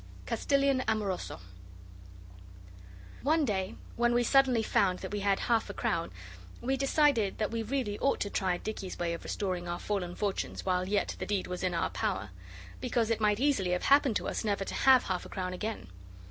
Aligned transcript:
CASTILIAN 0.25 0.81
AMOROSO 0.87 1.39
One 3.21 3.45
day 3.45 3.75
when 3.95 4.15
we 4.15 4.23
suddenly 4.23 4.63
found 4.63 4.97
that 4.97 5.11
we 5.11 5.19
had 5.19 5.41
half 5.41 5.69
a 5.69 5.75
crown 5.75 6.09
we 6.59 6.75
decided 6.75 7.37
that 7.37 7.51
we 7.51 7.61
really 7.61 7.99
ought 7.99 8.19
to 8.21 8.29
try 8.31 8.57
Dicky's 8.57 8.97
way 8.97 9.13
of 9.13 9.23
restoring 9.23 9.67
our 9.67 9.77
fallen 9.77 10.15
fortunes 10.15 10.65
while 10.65 10.87
yet 10.89 11.15
the 11.19 11.27
deed 11.27 11.45
was 11.45 11.61
in 11.61 11.75
our 11.75 11.91
power. 11.91 12.31
Because 12.79 13.11
it 13.11 13.21
might 13.21 13.39
easily 13.39 13.73
have 13.73 13.83
happened 13.83 14.15
to 14.15 14.27
us 14.27 14.43
never 14.43 14.65
to 14.65 14.73
have 14.73 15.03
half 15.03 15.23
a 15.23 15.29
crown 15.29 15.53
again. 15.53 15.87